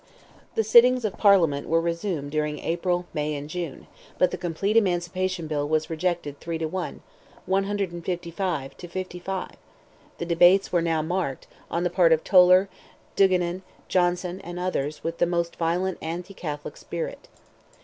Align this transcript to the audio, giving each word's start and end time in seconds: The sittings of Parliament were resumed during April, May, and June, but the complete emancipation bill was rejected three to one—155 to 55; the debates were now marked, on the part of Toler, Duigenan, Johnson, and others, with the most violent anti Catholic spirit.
The 0.55 0.63
sittings 0.63 1.05
of 1.05 1.15
Parliament 1.15 1.67
were 1.69 1.79
resumed 1.79 2.31
during 2.31 2.57
April, 2.57 3.05
May, 3.13 3.35
and 3.35 3.47
June, 3.47 3.85
but 4.17 4.31
the 4.31 4.35
complete 4.39 4.75
emancipation 4.75 5.45
bill 5.45 5.69
was 5.69 5.91
rejected 5.91 6.39
three 6.39 6.57
to 6.57 6.65
one—155 6.67 8.73
to 8.77 8.87
55; 8.87 9.51
the 10.17 10.25
debates 10.25 10.71
were 10.71 10.81
now 10.81 11.03
marked, 11.03 11.45
on 11.69 11.83
the 11.83 11.91
part 11.91 12.11
of 12.11 12.23
Toler, 12.23 12.67
Duigenan, 13.15 13.61
Johnson, 13.87 14.41
and 14.43 14.57
others, 14.57 15.03
with 15.03 15.19
the 15.19 15.27
most 15.27 15.55
violent 15.57 15.99
anti 16.01 16.33
Catholic 16.33 16.77
spirit. 16.77 17.27